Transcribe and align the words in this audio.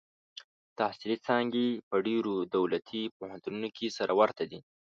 تحصیلي 0.79 1.17
څانګې 1.25 1.67
په 1.89 1.95
ډېرو 2.07 2.33
دولتي 2.55 3.01
پوهنتونونو 3.17 3.67
کې 3.77 3.87
سره 3.97 4.11
ورته 4.19 4.43
دي. 4.51 4.59